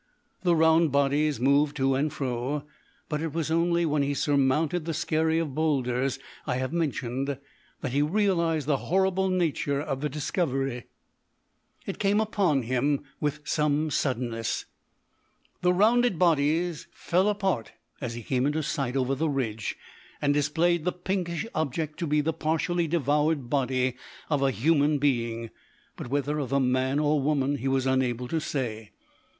[0.41, 2.63] The round bodies moved to and fro,
[3.07, 7.37] but it was only when he surmounted the skerry of boulders I have mentioned
[7.81, 10.85] that he realised the horrible nature of the discovery.
[11.85, 14.65] It came upon him with some suddenness.
[15.61, 19.75] The rounded bodies fell apart as he came into sight over the ridge,
[20.19, 23.97] and displayed the pinkish object to be the partially devoured body
[24.31, 25.51] of a human being,
[25.95, 28.93] but whether of a man or woman he was unable to say.